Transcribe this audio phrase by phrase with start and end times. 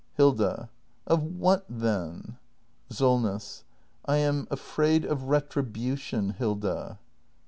[0.15, 0.71] Hilda.
[1.05, 2.37] Of what, then?
[2.89, 3.65] Solness.
[4.07, 6.97] I am afraid of retribution, Hilda.